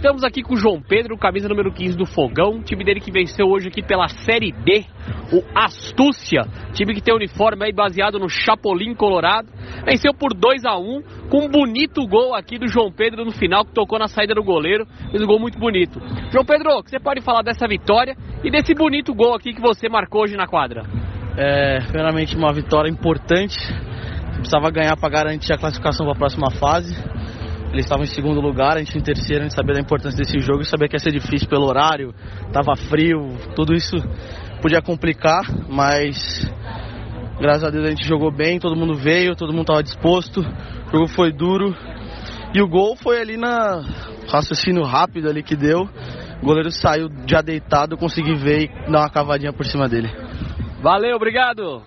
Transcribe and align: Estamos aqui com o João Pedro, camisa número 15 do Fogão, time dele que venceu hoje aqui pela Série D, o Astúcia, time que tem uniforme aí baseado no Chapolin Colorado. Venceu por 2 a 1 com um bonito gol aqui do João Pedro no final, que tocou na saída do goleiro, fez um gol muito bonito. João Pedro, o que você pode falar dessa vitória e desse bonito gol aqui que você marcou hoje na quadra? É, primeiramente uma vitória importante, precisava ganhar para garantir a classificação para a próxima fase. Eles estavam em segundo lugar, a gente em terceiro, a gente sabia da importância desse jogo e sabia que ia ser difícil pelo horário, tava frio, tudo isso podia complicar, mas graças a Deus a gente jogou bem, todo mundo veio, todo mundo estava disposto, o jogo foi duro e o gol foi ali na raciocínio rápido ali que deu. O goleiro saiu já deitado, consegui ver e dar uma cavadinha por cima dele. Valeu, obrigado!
Estamos 0.00 0.24
aqui 0.24 0.42
com 0.42 0.54
o 0.54 0.56
João 0.56 0.80
Pedro, 0.80 1.14
camisa 1.18 1.46
número 1.46 1.70
15 1.70 1.94
do 1.94 2.06
Fogão, 2.06 2.62
time 2.62 2.82
dele 2.82 3.00
que 3.00 3.12
venceu 3.12 3.46
hoje 3.46 3.68
aqui 3.68 3.82
pela 3.82 4.08
Série 4.08 4.50
D, 4.50 4.86
o 5.30 5.44
Astúcia, 5.54 6.46
time 6.72 6.94
que 6.94 7.02
tem 7.02 7.14
uniforme 7.14 7.66
aí 7.66 7.70
baseado 7.70 8.18
no 8.18 8.26
Chapolin 8.26 8.94
Colorado. 8.94 9.48
Venceu 9.84 10.14
por 10.14 10.32
2 10.32 10.64
a 10.64 10.78
1 10.78 11.02
com 11.28 11.44
um 11.44 11.48
bonito 11.50 12.00
gol 12.06 12.34
aqui 12.34 12.58
do 12.58 12.66
João 12.66 12.90
Pedro 12.90 13.26
no 13.26 13.30
final, 13.30 13.62
que 13.62 13.74
tocou 13.74 13.98
na 13.98 14.08
saída 14.08 14.34
do 14.34 14.42
goleiro, 14.42 14.86
fez 15.10 15.22
um 15.22 15.26
gol 15.26 15.38
muito 15.38 15.58
bonito. 15.58 16.00
João 16.32 16.46
Pedro, 16.46 16.78
o 16.78 16.82
que 16.82 16.88
você 16.88 16.98
pode 16.98 17.20
falar 17.20 17.42
dessa 17.42 17.68
vitória 17.68 18.16
e 18.42 18.50
desse 18.50 18.72
bonito 18.72 19.14
gol 19.14 19.34
aqui 19.34 19.52
que 19.52 19.60
você 19.60 19.86
marcou 19.86 20.22
hoje 20.22 20.34
na 20.34 20.46
quadra? 20.46 20.82
É, 21.36 21.80
primeiramente 21.80 22.34
uma 22.34 22.54
vitória 22.54 22.88
importante, 22.88 23.54
precisava 24.36 24.70
ganhar 24.70 24.96
para 24.96 25.10
garantir 25.10 25.52
a 25.52 25.58
classificação 25.58 26.06
para 26.06 26.14
a 26.14 26.18
próxima 26.18 26.50
fase. 26.52 27.19
Eles 27.72 27.84
estavam 27.84 28.04
em 28.04 28.08
segundo 28.08 28.40
lugar, 28.40 28.76
a 28.76 28.78
gente 28.78 28.98
em 28.98 29.00
terceiro, 29.00 29.42
a 29.42 29.44
gente 29.44 29.54
sabia 29.54 29.74
da 29.74 29.80
importância 29.80 30.18
desse 30.18 30.38
jogo 30.40 30.62
e 30.62 30.64
sabia 30.64 30.88
que 30.88 30.96
ia 30.96 30.98
ser 30.98 31.12
difícil 31.12 31.48
pelo 31.48 31.66
horário, 31.66 32.12
tava 32.52 32.74
frio, 32.74 33.36
tudo 33.54 33.74
isso 33.74 33.96
podia 34.60 34.82
complicar, 34.82 35.42
mas 35.68 36.16
graças 37.40 37.64
a 37.64 37.70
Deus 37.70 37.86
a 37.86 37.90
gente 37.90 38.06
jogou 38.06 38.32
bem, 38.32 38.58
todo 38.58 38.74
mundo 38.74 38.94
veio, 38.94 39.36
todo 39.36 39.52
mundo 39.52 39.62
estava 39.62 39.82
disposto, 39.82 40.40
o 40.40 40.90
jogo 40.90 41.06
foi 41.08 41.32
duro 41.32 41.74
e 42.52 42.60
o 42.60 42.68
gol 42.68 42.96
foi 42.96 43.20
ali 43.20 43.36
na 43.36 43.82
raciocínio 44.28 44.82
rápido 44.82 45.28
ali 45.28 45.42
que 45.42 45.54
deu. 45.54 45.88
O 46.42 46.46
goleiro 46.46 46.70
saiu 46.70 47.08
já 47.26 47.40
deitado, 47.40 47.96
consegui 47.96 48.34
ver 48.34 48.64
e 48.64 48.90
dar 48.90 49.00
uma 49.00 49.10
cavadinha 49.10 49.52
por 49.52 49.64
cima 49.64 49.88
dele. 49.88 50.08
Valeu, 50.82 51.14
obrigado! 51.14 51.82